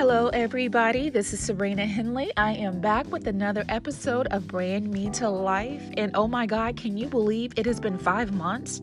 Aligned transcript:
Hello, 0.00 0.28
everybody. 0.28 1.10
This 1.10 1.34
is 1.34 1.40
Sabrina 1.40 1.84
Henley. 1.84 2.32
I 2.38 2.52
am 2.52 2.80
back 2.80 3.06
with 3.12 3.26
another 3.26 3.66
episode 3.68 4.28
of 4.28 4.48
Brand 4.48 4.90
Me 4.90 5.10
to 5.10 5.28
Life. 5.28 5.82
And 5.98 6.16
oh 6.16 6.26
my 6.26 6.46
God, 6.46 6.78
can 6.78 6.96
you 6.96 7.06
believe 7.06 7.52
it 7.58 7.66
has 7.66 7.78
been 7.78 7.98
five 7.98 8.32
months? 8.32 8.80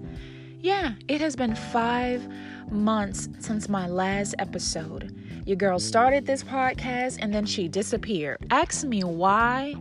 Yeah, 0.59 0.93
it 1.07 1.19
has 1.21 1.35
been 1.35 1.55
five 1.55 2.31
months 2.69 3.29
since 3.39 3.67
my 3.67 3.87
last 3.87 4.35
episode. 4.37 5.19
Your 5.47 5.57
girl 5.57 5.79
started 5.79 6.27
this 6.27 6.43
podcast 6.43 7.17
and 7.19 7.33
then 7.33 7.47
she 7.47 7.67
disappeared. 7.67 8.37
Ask 8.51 8.85
me 8.85 9.03
why 9.03 9.73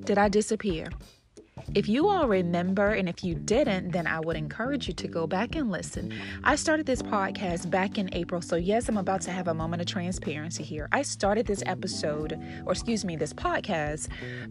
did 0.00 0.18
I 0.18 0.28
disappear? 0.28 0.88
If 1.74 1.88
you 1.88 2.08
all 2.08 2.28
remember, 2.28 2.90
and 2.90 3.08
if 3.08 3.24
you 3.24 3.34
didn't, 3.34 3.92
then 3.92 4.06
I 4.06 4.20
would 4.20 4.36
encourage 4.36 4.88
you 4.88 4.94
to 4.94 5.08
go 5.08 5.26
back 5.26 5.56
and 5.56 5.70
listen. 5.70 6.12
I 6.44 6.54
started 6.56 6.84
this 6.84 7.00
podcast 7.00 7.70
back 7.70 7.96
in 7.96 8.10
April, 8.12 8.42
so 8.42 8.56
yes, 8.56 8.90
I'm 8.90 8.98
about 8.98 9.22
to 9.22 9.30
have 9.30 9.48
a 9.48 9.54
moment 9.54 9.80
of 9.80 9.88
transparency 9.88 10.64
here. 10.64 10.86
I 10.92 11.00
started 11.00 11.46
this 11.46 11.62
episode, 11.64 12.38
or 12.66 12.72
excuse 12.72 13.06
me, 13.06 13.16
this 13.16 13.32
podcast 13.32 14.08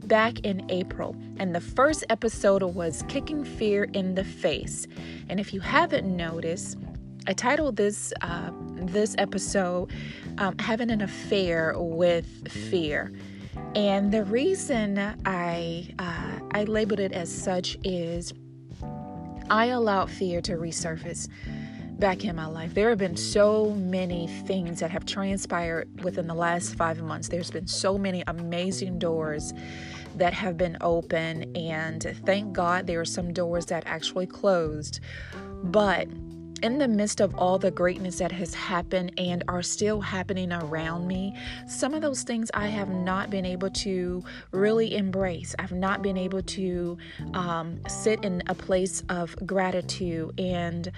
back 0.07 0.39
in 0.39 0.66
April, 0.71 1.16
and 1.38 1.53
the 1.53 1.61
first 1.61 2.05
episode 2.09 2.63
was 2.63 3.03
Kicking 3.07 3.44
Fear 3.44 3.83
in 3.94 4.16
the 4.16 4.23
Face. 4.23 4.88
And 5.30 5.39
if 5.39 5.53
you 5.53 5.59
haven't 5.59 6.08
noticed, 6.08 6.80
I 7.27 7.33
titled 7.33 7.75
this 7.75 8.13
uh, 8.22 8.49
this 8.77 9.13
episode 9.19 9.91
um, 10.39 10.58
"Having 10.58 10.89
an 10.89 11.02
Affair 11.02 11.75
with 11.77 12.52
Fear." 12.52 13.11
And 13.75 14.11
the 14.11 14.23
reason 14.23 14.97
I 15.25 15.94
uh, 15.99 16.41
I 16.53 16.65
labeled 16.65 16.99
it 16.99 17.13
as 17.13 17.33
such 17.33 17.77
is 17.83 18.33
I 19.49 19.67
allowed 19.67 20.09
fear 20.09 20.41
to 20.41 20.53
resurface 20.53 21.29
back 21.99 22.25
in 22.25 22.35
my 22.35 22.47
life. 22.47 22.73
There 22.73 22.89
have 22.89 22.97
been 22.97 23.15
so 23.15 23.71
many 23.71 24.27
things 24.27 24.80
that 24.80 24.91
have 24.91 25.05
transpired 25.05 26.03
within 26.03 26.27
the 26.27 26.33
last 26.33 26.75
five 26.75 27.02
months. 27.02 27.27
There's 27.27 27.52
been 27.52 27.67
so 27.67 27.97
many 27.97 28.23
amazing 28.27 28.99
doors 28.99 29.53
that 30.16 30.33
have 30.33 30.58
been 30.58 30.77
open, 30.81 31.55
and 31.55 32.17
thank 32.25 32.53
God 32.53 32.88
there 32.88 32.99
are 32.99 33.05
some 33.05 33.31
doors 33.31 33.67
that 33.67 33.83
actually 33.86 34.27
closed. 34.27 34.99
But 35.63 36.08
in 36.62 36.78
the 36.78 36.88
midst 36.88 37.20
of 37.22 37.34
all 37.36 37.58
the 37.58 37.72
greatness 37.72 38.20
that 38.20 38.31
has 38.31 38.54
happened 38.54 39.14
and 39.17 39.44
are 39.48 39.62
still 39.62 40.02
happening 40.02 40.52
around 40.54 41.08
me, 41.08 41.36
some 41.67 41.94
of 41.94 42.02
those 42.02 42.23
things 42.23 42.52
I 42.54 42.67
have 42.67 42.90
not 42.90 43.30
been 43.30 43.45
able 43.45 43.70
to 43.70 44.23
really 44.52 44.95
embrace. 44.95 45.56
I've 45.59 45.72
not 45.72 46.02
been 46.02 46.17
able 46.17 46.42
to 46.42 46.98
um, 47.34 47.80
sit 47.88 48.23
in 48.23 48.44
a 48.48 48.56
place 48.56 49.04
of 49.09 49.36
gratitude, 49.45 50.39
and 50.39 50.92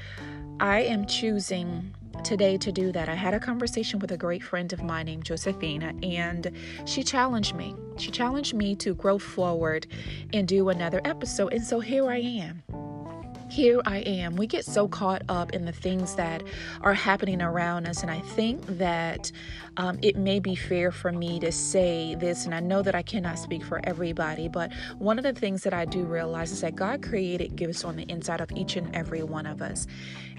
I 0.60 0.82
am 0.82 1.06
choosing 1.06 1.94
today 2.24 2.58
to 2.58 2.72
do 2.72 2.92
that. 2.92 3.10
I 3.10 3.16
had 3.16 3.34
a 3.34 3.40
conversation 3.40 4.00
with 4.00 4.12
a 4.12 4.18
great 4.18 4.44
friend 4.44 4.72
of 4.72 4.84
mine 4.84 5.06
named 5.08 5.26
Josephina, 5.26 5.94
and 6.04 6.52
she 6.86 7.04
challenged 7.04 7.56
me. 7.56 7.76
She 7.98 8.12
challenged 8.12 8.54
me 8.54 8.76
to 8.78 8.94
grow 8.94 9.18
forward 9.18 9.88
and 10.34 10.48
do 10.48 10.70
another 10.70 11.02
episode. 11.06 11.54
And 11.54 11.64
so 11.64 11.80
here 11.80 12.10
I 12.10 12.18
am 12.18 12.64
here 13.50 13.82
I 13.86 14.00
am. 14.00 14.36
We 14.36 14.48
get 14.48 14.66
so 14.66 14.88
caught 14.88 15.24
up 15.30 15.52
in 15.52 15.66
the 15.66 15.72
things 15.72 16.16
that 16.16 16.44
are 16.82 16.94
happening 16.94 17.42
around 17.42 17.88
us. 17.88 18.02
And 18.02 18.12
I 18.12 18.20
think 18.20 18.66
that 18.78 19.32
um, 19.78 20.00
it 20.02 20.16
may 20.16 20.40
be 20.40 20.56
fair 20.56 20.92
for 20.92 21.12
me 21.12 21.40
to 21.40 21.52
say 21.52 22.16
this, 22.16 22.46
and 22.46 22.54
I 22.54 22.60
know 22.60 22.82
that 22.82 22.96
I 22.96 23.02
cannot 23.02 23.40
speak 23.40 23.64
for 23.64 23.80
everybody, 23.84 24.48
but 24.48 24.72
one 24.98 25.18
of 25.18 25.24
the 25.24 25.34
things 25.34 25.64
that 25.64 25.74
I 25.74 25.86
do 25.86 26.04
realize 26.04 26.52
is 26.52 26.62
that 26.62 26.76
God 26.76 27.02
created 27.02 27.56
gifts 27.56 27.84
on 27.84 27.96
the 27.96 28.04
inside 28.04 28.42
of 28.42 28.52
each 28.54 28.76
and 28.76 28.94
every 28.96 29.24
one 29.24 29.46
of 29.46 29.62
us. 29.62 29.88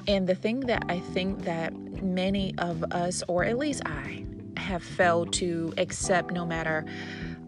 And 0.06 0.27
the 0.27 0.34
thing 0.34 0.61
that 0.61 0.84
I 0.89 1.00
think 1.00 1.44
that 1.44 1.74
many 2.02 2.55
of 2.58 2.84
us, 2.92 3.22
or 3.28 3.44
at 3.44 3.58
least 3.58 3.83
I, 3.86 4.24
have 4.56 4.83
failed 4.83 5.33
to 5.34 5.74
accept 5.78 6.33
no 6.33 6.46
matter 6.46 6.84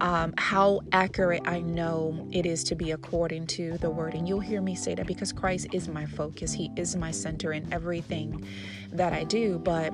um, 0.00 0.34
how 0.36 0.80
accurate 0.92 1.42
I 1.46 1.60
know 1.60 2.28
it 2.32 2.46
is 2.46 2.64
to 2.64 2.74
be 2.74 2.90
according 2.90 3.46
to 3.48 3.78
the 3.78 3.90
word. 3.90 4.14
And 4.14 4.28
you'll 4.28 4.40
hear 4.40 4.60
me 4.60 4.74
say 4.74 4.94
that 4.94 5.06
because 5.06 5.32
Christ 5.32 5.68
is 5.72 5.88
my 5.88 6.06
focus, 6.06 6.52
He 6.52 6.70
is 6.76 6.96
my 6.96 7.10
center 7.10 7.52
in 7.52 7.72
everything 7.72 8.46
that 8.92 9.12
I 9.12 9.24
do. 9.24 9.58
But 9.58 9.92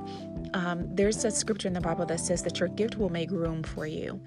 um, 0.53 0.93
there's 0.95 1.23
a 1.25 1.31
scripture 1.31 1.67
in 1.67 1.73
the 1.73 1.81
Bible 1.81 2.05
that 2.05 2.19
says 2.19 2.43
that 2.43 2.59
your 2.59 2.69
gift 2.69 2.97
will 2.97 3.09
make 3.09 3.31
room 3.31 3.63
for 3.63 3.87
you. 3.87 4.21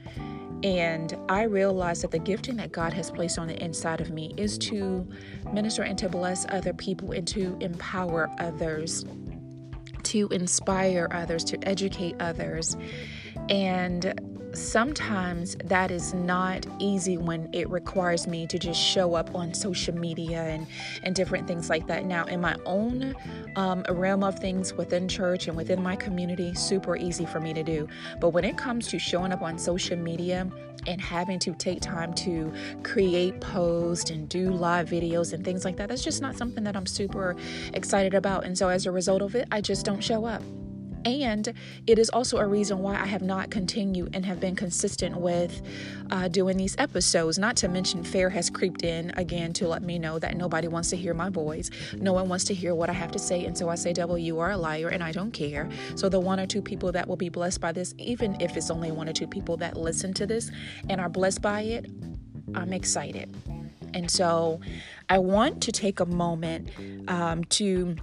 And 0.62 1.16
I 1.28 1.42
realize 1.42 2.02
that 2.02 2.10
the 2.10 2.18
gifting 2.18 2.56
that 2.56 2.72
God 2.72 2.92
has 2.94 3.10
placed 3.10 3.38
on 3.38 3.46
the 3.46 3.62
inside 3.62 4.00
of 4.00 4.10
me 4.10 4.32
is 4.36 4.56
to 4.58 5.06
minister 5.52 5.82
and 5.82 5.98
to 5.98 6.08
bless 6.08 6.46
other 6.48 6.72
people 6.72 7.12
and 7.12 7.28
to 7.28 7.56
empower 7.60 8.30
others, 8.38 9.04
to 10.04 10.28
inspire 10.28 11.08
others, 11.10 11.44
to 11.44 11.68
educate 11.68 12.16
others. 12.20 12.76
And 13.50 14.18
sometimes 14.56 15.56
that 15.64 15.90
is 15.90 16.14
not 16.14 16.66
easy 16.78 17.18
when 17.18 17.48
it 17.52 17.68
requires 17.70 18.26
me 18.26 18.46
to 18.46 18.58
just 18.58 18.80
show 18.80 19.14
up 19.14 19.34
on 19.34 19.52
social 19.54 19.94
media 19.94 20.42
and, 20.42 20.66
and 21.02 21.14
different 21.14 21.46
things 21.46 21.68
like 21.68 21.86
that. 21.86 22.04
Now, 22.04 22.24
in 22.24 22.40
my 22.40 22.56
own 22.64 23.14
um, 23.56 23.84
realm 23.90 24.24
of 24.24 24.38
things 24.38 24.72
within 24.74 25.08
church 25.08 25.48
and 25.48 25.56
within 25.56 25.82
my 25.82 25.96
community, 25.96 26.54
super 26.54 26.96
easy 26.96 27.26
for 27.26 27.40
me 27.40 27.52
to 27.54 27.62
do. 27.62 27.86
But 28.20 28.30
when 28.30 28.44
it 28.44 28.56
comes 28.56 28.88
to 28.88 28.98
showing 28.98 29.32
up 29.32 29.42
on 29.42 29.58
social 29.58 29.96
media 29.96 30.50
and 30.86 31.00
having 31.00 31.38
to 31.40 31.52
take 31.54 31.80
time 31.80 32.14
to 32.14 32.52
create 32.82 33.40
posts 33.40 34.10
and 34.10 34.28
do 34.28 34.50
live 34.50 34.88
videos 34.88 35.32
and 35.32 35.44
things 35.44 35.64
like 35.64 35.76
that, 35.76 35.88
that's 35.88 36.04
just 36.04 36.22
not 36.22 36.36
something 36.36 36.64
that 36.64 36.76
I'm 36.76 36.86
super 36.86 37.36
excited 37.74 38.14
about. 38.14 38.44
And 38.44 38.56
so 38.56 38.68
as 38.68 38.86
a 38.86 38.90
result 38.90 39.22
of 39.22 39.34
it, 39.34 39.48
I 39.52 39.60
just 39.60 39.84
don't 39.84 40.02
show 40.02 40.24
up. 40.24 40.42
And 41.06 41.52
it 41.86 42.00
is 42.00 42.10
also 42.10 42.38
a 42.38 42.46
reason 42.46 42.80
why 42.80 43.00
I 43.00 43.06
have 43.06 43.22
not 43.22 43.48
continued 43.48 44.16
and 44.16 44.26
have 44.26 44.40
been 44.40 44.56
consistent 44.56 45.16
with 45.16 45.62
uh, 46.10 46.26
doing 46.26 46.56
these 46.56 46.74
episodes. 46.78 47.38
Not 47.38 47.54
to 47.58 47.68
mention, 47.68 48.02
fear 48.02 48.28
has 48.30 48.50
creeped 48.50 48.82
in 48.82 49.12
again 49.16 49.52
to 49.52 49.68
let 49.68 49.82
me 49.82 50.00
know 50.00 50.18
that 50.18 50.36
nobody 50.36 50.66
wants 50.66 50.90
to 50.90 50.96
hear 50.96 51.14
my 51.14 51.30
voice. 51.30 51.70
No 51.94 52.12
one 52.12 52.28
wants 52.28 52.42
to 52.46 52.54
hear 52.54 52.74
what 52.74 52.90
I 52.90 52.92
have 52.92 53.12
to 53.12 53.20
say. 53.20 53.44
And 53.44 53.56
so 53.56 53.68
I 53.68 53.76
say, 53.76 53.92
Devil, 53.92 54.18
you 54.18 54.40
are 54.40 54.50
a 54.50 54.56
liar, 54.56 54.88
and 54.88 55.00
I 55.00 55.12
don't 55.12 55.30
care. 55.30 55.70
So 55.94 56.08
the 56.08 56.18
one 56.18 56.40
or 56.40 56.46
two 56.46 56.60
people 56.60 56.90
that 56.90 57.06
will 57.06 57.16
be 57.16 57.28
blessed 57.28 57.60
by 57.60 57.70
this, 57.70 57.94
even 57.98 58.40
if 58.40 58.56
it's 58.56 58.68
only 58.68 58.90
one 58.90 59.08
or 59.08 59.12
two 59.12 59.28
people 59.28 59.56
that 59.58 59.76
listen 59.76 60.12
to 60.14 60.26
this 60.26 60.50
and 60.88 61.00
are 61.00 61.08
blessed 61.08 61.40
by 61.40 61.60
it, 61.60 61.86
I'm 62.56 62.72
excited. 62.72 63.32
And 63.94 64.10
so 64.10 64.60
I 65.08 65.18
want 65.18 65.62
to 65.62 65.72
take 65.72 66.00
a 66.00 66.06
moment 66.06 66.70
um, 67.06 67.44
to 67.44 67.94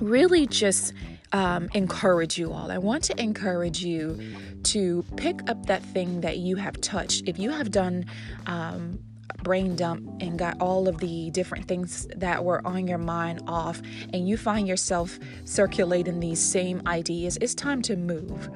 really 0.00 0.46
just 0.46 0.92
um, 1.32 1.68
encourage 1.74 2.38
you 2.38 2.52
all. 2.52 2.70
I 2.70 2.78
want 2.78 3.04
to 3.04 3.20
encourage 3.20 3.84
you 3.84 4.18
to 4.64 5.04
pick 5.16 5.48
up 5.50 5.66
that 5.66 5.82
thing 5.82 6.20
that 6.20 6.38
you 6.38 6.56
have 6.56 6.80
touched. 6.80 7.24
If 7.26 7.38
you 7.38 7.50
have 7.50 7.70
done 7.70 8.06
um, 8.46 8.98
brain 9.42 9.76
dump 9.76 10.08
and 10.20 10.38
got 10.38 10.60
all 10.60 10.88
of 10.88 10.98
the 10.98 11.30
different 11.30 11.66
things 11.66 12.06
that 12.16 12.44
were 12.44 12.66
on 12.66 12.86
your 12.86 12.98
mind 12.98 13.42
off, 13.46 13.80
and 14.12 14.28
you 14.28 14.36
find 14.36 14.66
yourself 14.66 15.18
circulating 15.44 16.20
these 16.20 16.40
same 16.40 16.82
ideas, 16.86 17.36
it's 17.40 17.54
time 17.54 17.82
to 17.82 17.96
move. 17.96 18.48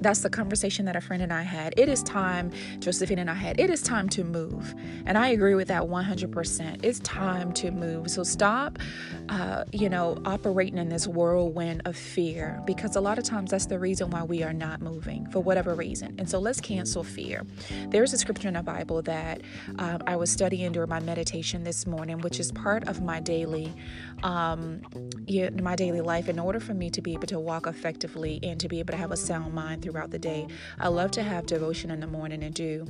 That's 0.00 0.20
the 0.20 0.30
conversation 0.30 0.84
that 0.86 0.96
a 0.96 1.00
friend 1.00 1.22
and 1.22 1.32
I 1.32 1.42
had. 1.42 1.74
It 1.76 1.88
is 1.88 2.02
time, 2.02 2.52
Josephine 2.78 3.18
and 3.18 3.30
I 3.30 3.34
had, 3.34 3.58
it 3.58 3.70
is 3.70 3.82
time 3.82 4.08
to 4.10 4.24
move. 4.24 4.74
And 5.06 5.18
I 5.18 5.28
agree 5.28 5.54
with 5.54 5.68
that 5.68 5.82
100%. 5.82 6.84
It's 6.84 7.00
time 7.00 7.52
to 7.54 7.70
move. 7.70 8.10
So 8.10 8.22
stop, 8.22 8.78
uh, 9.28 9.64
you 9.72 9.88
know, 9.88 10.20
operating 10.24 10.78
in 10.78 10.88
this 10.88 11.06
whirlwind 11.06 11.82
of 11.84 11.96
fear 11.96 12.62
because 12.66 12.96
a 12.96 13.00
lot 13.00 13.18
of 13.18 13.24
times 13.24 13.50
that's 13.50 13.66
the 13.66 13.78
reason 13.78 14.10
why 14.10 14.22
we 14.22 14.42
are 14.42 14.52
not 14.52 14.80
moving 14.80 15.26
for 15.30 15.40
whatever 15.40 15.74
reason. 15.74 16.14
And 16.18 16.28
so 16.28 16.38
let's 16.38 16.60
cancel 16.60 17.02
fear. 17.02 17.44
There's 17.88 18.12
a 18.12 18.18
scripture 18.18 18.48
in 18.48 18.54
the 18.54 18.62
Bible 18.62 19.02
that 19.02 19.42
um, 19.78 20.02
I 20.06 20.16
was 20.16 20.30
studying 20.30 20.72
during 20.72 20.88
my 20.88 21.00
meditation 21.00 21.64
this 21.64 21.86
morning, 21.86 22.18
which 22.18 22.38
is 22.38 22.52
part 22.52 22.86
of 22.88 23.02
my 23.02 23.20
daily, 23.20 23.74
um, 24.22 24.82
my 25.60 25.76
daily 25.76 26.00
life 26.00 26.28
in 26.28 26.38
order 26.38 26.60
for 26.60 26.74
me 26.74 26.90
to 26.90 27.02
be 27.02 27.14
able 27.14 27.26
to 27.26 27.40
walk 27.40 27.66
effectively 27.66 28.38
and 28.42 28.60
to 28.60 28.68
be 28.68 28.78
able 28.78 28.92
to 28.92 28.98
have 28.98 29.10
a 29.10 29.16
sound 29.16 29.54
mind 29.54 29.82
throughout 29.88 30.10
the 30.10 30.18
day. 30.18 30.46
I 30.78 30.88
love 30.88 31.10
to 31.12 31.22
have 31.22 31.46
devotion 31.46 31.90
in 31.90 32.00
the 32.00 32.06
morning 32.06 32.42
and 32.42 32.54
do 32.54 32.86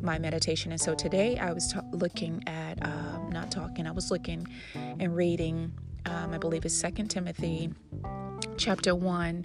my 0.00 0.18
meditation. 0.18 0.72
And 0.72 0.80
so 0.80 0.94
today 0.94 1.38
I 1.38 1.52
was 1.52 1.72
ta- 1.72 1.84
looking 1.92 2.42
at, 2.46 2.82
uh, 2.82 3.18
not 3.30 3.50
talking, 3.50 3.86
I 3.86 3.90
was 3.90 4.10
looking 4.10 4.46
and 4.74 5.14
reading, 5.14 5.72
um, 6.06 6.32
I 6.32 6.38
believe 6.38 6.64
it's 6.64 6.74
Second 6.74 7.08
Timothy 7.08 7.70
chapter 8.56 8.94
1 8.94 9.44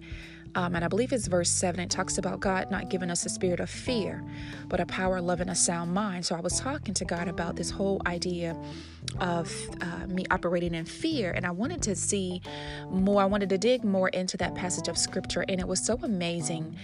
um, 0.55 0.75
and 0.75 0.85
I 0.85 0.87
believe 0.87 1.11
it's 1.11 1.27
verse 1.27 1.49
7. 1.49 1.79
It 1.79 1.89
talks 1.89 2.17
about 2.17 2.39
God 2.39 2.69
not 2.69 2.89
giving 2.89 3.09
us 3.09 3.25
a 3.25 3.29
spirit 3.29 3.59
of 3.59 3.69
fear, 3.69 4.23
but 4.67 4.79
a 4.79 4.85
power, 4.85 5.19
love, 5.21 5.41
and 5.41 5.49
a 5.49 5.55
sound 5.55 5.93
mind. 5.93 6.25
So 6.25 6.35
I 6.35 6.39
was 6.39 6.59
talking 6.59 6.93
to 6.93 7.05
God 7.05 7.27
about 7.27 7.55
this 7.55 7.69
whole 7.69 8.01
idea 8.05 8.55
of 9.19 9.51
uh, 9.81 10.07
me 10.07 10.25
operating 10.31 10.73
in 10.73 10.85
fear. 10.85 11.31
And 11.31 11.45
I 11.45 11.51
wanted 11.51 11.81
to 11.83 11.95
see 11.95 12.41
more, 12.89 13.21
I 13.21 13.25
wanted 13.25 13.49
to 13.49 13.57
dig 13.57 13.83
more 13.83 14.09
into 14.09 14.37
that 14.37 14.55
passage 14.55 14.87
of 14.87 14.97
scripture. 14.97 15.45
And 15.47 15.59
it 15.59 15.67
was 15.67 15.83
so 15.83 15.99
amazing. 16.03 16.75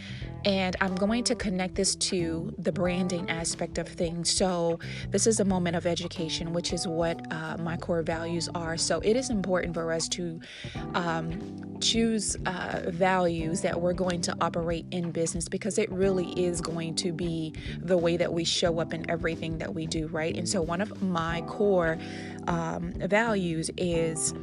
And 0.46 0.76
I'm 0.82 0.96
going 0.96 1.24
to 1.26 1.36
connect 1.36 1.76
this 1.76 1.96
to 1.96 2.54
the 2.58 2.72
branding 2.72 3.30
aspect 3.30 3.78
of 3.78 3.88
things. 3.88 4.30
So 4.30 4.80
this 5.10 5.28
is 5.28 5.40
a 5.40 5.46
moment 5.46 5.76
of 5.76 5.86
education, 5.86 6.54
which 6.54 6.74
is 6.74 6.88
what 6.88 7.22
uh, 7.32 7.58
my 7.58 7.78
core 7.78 8.02
values 8.02 8.50
are. 8.56 8.78
So 8.78 9.00
it 9.00 9.16
is 9.16 9.30
important 9.30 9.74
for 9.74 9.92
us 9.92 10.08
to 10.10 10.40
um, 10.94 11.78
choose 11.82 12.36
uh, 12.46 12.84
values 12.88 13.59
that 13.62 13.80
we're 13.80 13.94
going 13.94 14.22
to 14.22 14.36
operate 14.42 14.86
in 14.92 15.12
business 15.12 15.48
because 15.48 15.78
it 15.78 15.92
really 15.92 16.32
is 16.32 16.62
going 16.62 16.96
to 16.96 17.12
be 17.12 17.54
the 17.80 17.98
way 17.98 18.18
that 18.18 18.32
we 18.32 18.44
show 18.44 18.80
up 18.80 18.94
in 18.94 19.10
everything 19.10 19.58
that 19.58 19.74
we 19.74 19.86
do, 19.86 20.08
right? 20.08 20.36
And 20.36 20.48
so, 20.48 20.62
one 20.62 20.82
of 20.82 21.02
my 21.02 21.42
core 21.42 21.98
um, 22.48 22.94
values 22.94 23.70
is 23.78 24.34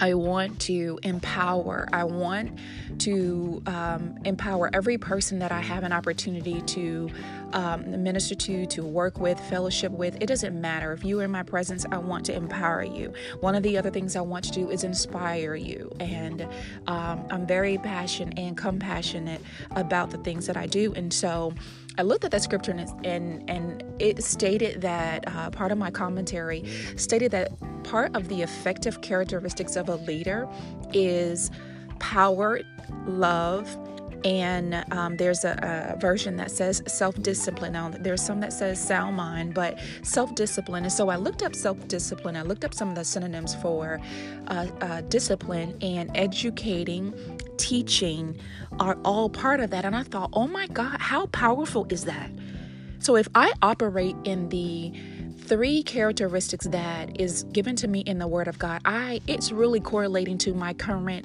I 0.00 0.14
want 0.14 0.60
to 0.62 0.98
empower. 1.02 1.88
I 1.92 2.04
want 2.04 2.58
to 2.98 3.62
um, 3.66 4.18
empower 4.24 4.70
every 4.72 4.98
person 4.98 5.38
that 5.40 5.52
I 5.52 5.60
have 5.60 5.84
an 5.84 5.92
opportunity 5.92 6.60
to 6.62 7.10
um, 7.52 8.02
minister 8.02 8.34
to, 8.34 8.66
to 8.66 8.84
work 8.84 9.18
with, 9.18 9.38
fellowship 9.40 9.92
with. 9.92 10.20
It 10.20 10.26
doesn't 10.26 10.58
matter. 10.60 10.92
If 10.92 11.04
you 11.04 11.20
are 11.20 11.24
in 11.24 11.30
my 11.30 11.42
presence, 11.42 11.86
I 11.90 11.98
want 11.98 12.26
to 12.26 12.34
empower 12.34 12.82
you. 12.82 13.12
One 13.40 13.54
of 13.54 13.62
the 13.62 13.78
other 13.78 13.90
things 13.90 14.16
I 14.16 14.20
want 14.20 14.44
to 14.46 14.52
do 14.52 14.70
is 14.70 14.84
inspire 14.84 15.54
you. 15.54 15.90
And 16.00 16.42
um, 16.86 17.26
I'm 17.30 17.46
very 17.46 17.78
passionate 17.78 18.38
and 18.38 18.56
compassionate 18.56 19.40
about 19.72 20.10
the 20.10 20.18
things 20.18 20.46
that 20.46 20.56
I 20.56 20.66
do. 20.66 20.92
And 20.94 21.12
so, 21.12 21.54
I 21.98 22.02
looked 22.02 22.24
at 22.24 22.30
that 22.32 22.42
scripture 22.42 22.72
and 22.72 23.06
and, 23.06 23.48
and 23.48 23.84
it 23.98 24.22
stated 24.22 24.82
that 24.82 25.24
uh, 25.26 25.50
part 25.50 25.72
of 25.72 25.78
my 25.78 25.90
commentary 25.90 26.64
stated 26.96 27.30
that 27.32 27.52
part 27.86 28.14
of 28.14 28.28
the 28.28 28.42
effective 28.42 29.00
characteristics 29.00 29.76
of 29.76 29.88
a 29.88 29.96
leader 29.96 30.48
is 30.92 31.50
power, 31.98 32.60
love, 33.06 33.76
and 34.24 34.84
um, 34.92 35.16
there's 35.16 35.44
a, 35.44 35.94
a, 35.94 36.00
version 36.00 36.36
that 36.36 36.50
says 36.50 36.82
self-discipline 36.86 37.74
now 37.74 37.90
there's 37.90 38.22
some 38.22 38.40
that 38.40 38.52
says 38.52 38.82
sound 38.82 39.14
mind 39.14 39.54
but 39.54 39.78
self-discipline 40.02 40.84
and 40.84 40.92
so 40.92 41.10
i 41.10 41.16
looked 41.16 41.42
up 41.42 41.54
self-discipline 41.54 42.34
i 42.34 42.42
looked 42.42 42.64
up 42.64 42.74
some 42.74 42.88
of 42.88 42.94
the 42.94 43.04
synonyms 43.04 43.54
for 43.56 44.00
uh, 44.48 44.66
uh, 44.80 45.00
discipline 45.02 45.76
and 45.82 46.10
educating 46.16 47.12
teaching 47.56 48.38
are 48.78 48.98
all 49.04 49.28
part 49.28 49.60
of 49.60 49.70
that. 49.70 49.84
And 49.84 49.96
I 49.96 50.02
thought, 50.02 50.30
oh 50.32 50.46
my 50.46 50.66
God, 50.68 51.00
how 51.00 51.26
powerful 51.26 51.86
is 51.90 52.04
that? 52.04 52.30
So 52.98 53.16
if 53.16 53.28
I 53.34 53.52
operate 53.62 54.16
in 54.24 54.48
the 54.48 54.92
three 55.46 55.82
characteristics 55.82 56.66
that 56.66 57.20
is 57.20 57.44
given 57.44 57.76
to 57.76 57.88
me 57.88 58.00
in 58.00 58.18
the 58.18 58.26
word 58.26 58.48
of 58.48 58.58
God, 58.58 58.80
I 58.84 59.20
it's 59.26 59.52
really 59.52 59.80
correlating 59.80 60.38
to 60.38 60.54
my 60.54 60.74
current 60.74 61.24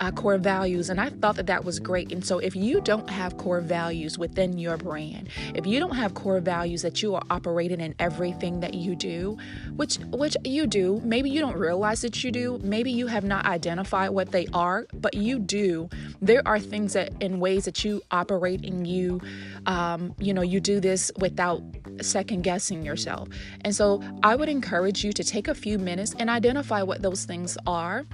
uh, 0.00 0.10
core 0.10 0.38
values. 0.38 0.90
And 0.90 1.00
I 1.00 1.10
thought 1.10 1.36
that 1.36 1.46
that 1.46 1.64
was 1.64 1.78
great. 1.78 2.12
And 2.12 2.24
so, 2.24 2.38
if 2.38 2.56
you 2.56 2.80
don't 2.80 3.08
have 3.08 3.36
core 3.36 3.60
values 3.60 4.18
within 4.18 4.58
your 4.58 4.76
brand, 4.76 5.28
if 5.54 5.66
you 5.66 5.78
don't 5.78 5.94
have 5.94 6.14
core 6.14 6.40
values 6.40 6.82
that 6.82 7.02
you 7.02 7.14
are 7.14 7.22
operating 7.30 7.80
in 7.80 7.94
everything 7.98 8.60
that 8.60 8.74
you 8.74 8.94
do, 8.96 9.38
which 9.76 9.96
which 10.10 10.36
you 10.44 10.66
do, 10.66 11.00
maybe 11.04 11.30
you 11.30 11.40
don't 11.40 11.56
realize 11.56 12.02
that 12.02 12.22
you 12.24 12.30
do, 12.30 12.58
maybe 12.62 12.90
you 12.90 13.06
have 13.06 13.24
not 13.24 13.46
identified 13.46 14.10
what 14.10 14.32
they 14.32 14.46
are, 14.52 14.86
but 14.94 15.14
you 15.14 15.38
do. 15.38 15.88
There 16.20 16.46
are 16.46 16.58
things 16.58 16.94
that 16.94 17.12
in 17.20 17.40
ways 17.40 17.64
that 17.64 17.84
you 17.84 18.02
operate 18.10 18.64
and 18.64 18.86
you, 18.86 19.20
um, 19.66 20.14
you 20.18 20.34
know, 20.34 20.42
you 20.42 20.60
do 20.60 20.80
this 20.80 21.12
without 21.18 21.62
second 22.04 22.42
guessing 22.42 22.84
yourself. 22.84 23.28
And 23.62 23.74
so, 23.74 24.02
I 24.22 24.36
would 24.36 24.48
encourage 24.48 25.04
you 25.04 25.12
to 25.12 25.24
take 25.24 25.48
a 25.48 25.54
few 25.54 25.78
minutes 25.78 26.14
and 26.18 26.30
identify 26.30 26.82
what 26.82 27.02
those 27.02 27.24
things 27.24 27.56
are 27.66 28.06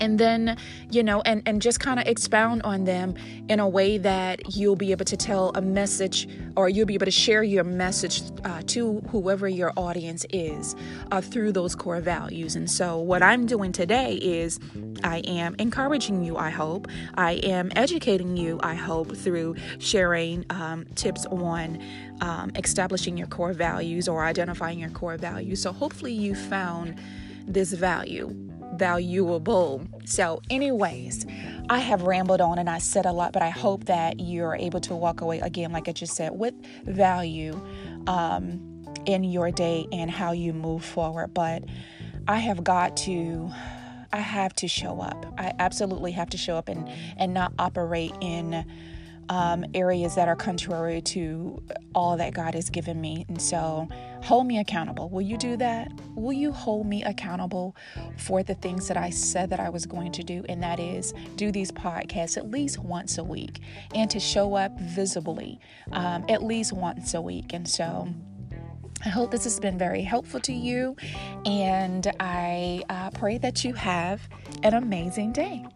and 0.00 0.18
then 0.18 0.56
you 0.90 1.02
know 1.02 1.20
and 1.22 1.42
and 1.46 1.62
just 1.62 1.80
kind 1.80 1.98
of 1.98 2.06
expound 2.06 2.62
on 2.62 2.84
them 2.84 3.14
in 3.48 3.60
a 3.60 3.68
way 3.68 3.98
that 3.98 4.56
you'll 4.56 4.76
be 4.76 4.90
able 4.90 5.04
to 5.04 5.16
tell 5.16 5.52
a 5.54 5.60
message 5.60 6.28
or 6.56 6.68
you'll 6.68 6.86
be 6.86 6.94
able 6.94 7.06
to 7.06 7.10
share 7.10 7.42
your 7.42 7.64
message 7.64 8.22
uh, 8.44 8.62
to 8.66 9.00
whoever 9.10 9.48
your 9.48 9.72
audience 9.76 10.24
is 10.30 10.74
uh, 11.12 11.20
through 11.20 11.52
those 11.52 11.74
core 11.74 12.00
values. 12.00 12.56
And 12.56 12.70
so 12.70 12.98
what 12.98 13.22
i'm 13.22 13.46
doing 13.46 13.72
today 13.72 14.14
is 14.14 14.58
i 15.04 15.18
am 15.18 15.54
encouraging 15.58 16.24
you 16.24 16.36
i 16.36 16.50
hope. 16.50 16.88
I 17.14 17.32
am 17.44 17.70
educating 17.76 18.36
you 18.36 18.60
i 18.62 18.74
hope 18.74 19.16
through 19.16 19.56
sharing 19.78 20.44
um, 20.50 20.84
tips 20.94 21.26
on 21.26 21.80
um, 22.20 22.50
establishing 22.54 23.16
your 23.16 23.26
core 23.26 23.52
values 23.52 24.08
or 24.08 24.24
identifying 24.24 24.78
your 24.78 24.90
core 24.90 25.16
values. 25.16 25.62
So 25.62 25.72
hopefully 25.72 26.12
you 26.12 26.34
found 26.34 26.98
this 27.46 27.72
value 27.72 28.34
valuable. 28.78 29.82
So, 30.04 30.40
anyways, 30.50 31.26
I 31.68 31.78
have 31.78 32.02
rambled 32.02 32.40
on 32.40 32.58
and 32.58 32.70
I 32.70 32.78
said 32.78 33.06
a 33.06 33.12
lot, 33.12 33.32
but 33.32 33.42
I 33.42 33.50
hope 33.50 33.86
that 33.86 34.20
you're 34.20 34.54
able 34.56 34.80
to 34.80 34.94
walk 34.94 35.20
away 35.20 35.40
again, 35.40 35.72
like 35.72 35.88
I 35.88 35.92
just 35.92 36.14
said, 36.14 36.32
with 36.32 36.54
value 36.84 37.60
um, 38.06 38.84
in 39.06 39.24
your 39.24 39.50
day 39.50 39.86
and 39.92 40.10
how 40.10 40.32
you 40.32 40.52
move 40.52 40.84
forward. 40.84 41.34
But 41.34 41.64
I 42.28 42.36
have 42.36 42.62
got 42.64 42.96
to. 42.98 43.50
I 44.12 44.20
have 44.20 44.54
to 44.56 44.68
show 44.68 45.00
up. 45.00 45.26
I 45.36 45.52
absolutely 45.58 46.12
have 46.12 46.30
to 46.30 46.38
show 46.38 46.56
up 46.56 46.68
and 46.68 46.88
and 47.18 47.34
not 47.34 47.52
operate 47.58 48.12
in 48.20 48.64
um, 49.28 49.64
areas 49.74 50.14
that 50.14 50.28
are 50.28 50.36
contrary 50.36 51.00
to 51.00 51.62
all 51.94 52.16
that 52.16 52.34
God 52.34 52.54
has 52.54 52.70
given 52.70 53.00
me. 53.00 53.24
And 53.28 53.40
so, 53.40 53.88
hold 54.22 54.46
me 54.46 54.58
accountable. 54.58 55.08
Will 55.08 55.22
you 55.22 55.36
do 55.36 55.56
that? 55.56 55.90
Will 56.14 56.32
you 56.32 56.52
hold 56.52 56.86
me 56.86 57.02
accountable 57.04 57.76
for 58.18 58.42
the 58.42 58.54
things 58.54 58.88
that 58.88 58.96
I 58.96 59.10
said 59.10 59.50
that 59.50 59.60
I 59.60 59.68
was 59.68 59.86
going 59.86 60.12
to 60.12 60.22
do? 60.22 60.44
And 60.48 60.62
that 60.62 60.80
is 60.80 61.12
do 61.36 61.50
these 61.50 61.72
podcasts 61.72 62.36
at 62.36 62.50
least 62.50 62.78
once 62.78 63.18
a 63.18 63.24
week 63.24 63.60
and 63.94 64.10
to 64.10 64.20
show 64.20 64.54
up 64.54 64.78
visibly 64.80 65.60
um, 65.92 66.24
at 66.28 66.42
least 66.42 66.72
once 66.72 67.14
a 67.14 67.20
week. 67.20 67.52
And 67.52 67.68
so, 67.68 68.08
I 69.04 69.08
hope 69.08 69.30
this 69.30 69.44
has 69.44 69.60
been 69.60 69.78
very 69.78 70.02
helpful 70.02 70.40
to 70.40 70.52
you, 70.52 70.96
and 71.44 72.10
I 72.18 72.82
uh, 72.88 73.10
pray 73.10 73.38
that 73.38 73.62
you 73.62 73.74
have 73.74 74.26
an 74.62 74.74
amazing 74.74 75.32
day. 75.32 75.66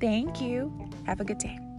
Thank 0.00 0.40
you. 0.40 0.90
Have 1.06 1.20
a 1.20 1.24
good 1.24 1.38
day. 1.38 1.69